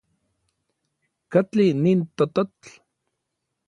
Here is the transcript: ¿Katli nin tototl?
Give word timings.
¿Katli 1.31 1.67
nin 1.83 1.99
tototl? 2.15 2.67